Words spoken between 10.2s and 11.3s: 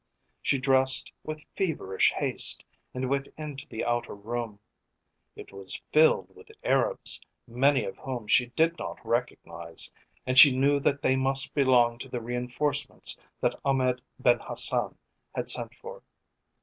and she knew that they